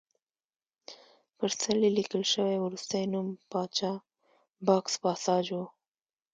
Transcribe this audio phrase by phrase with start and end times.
[1.37, 3.91] پر څلي لیکل شوی وروستی نوم پاچا
[4.67, 5.59] یاکس پاساج و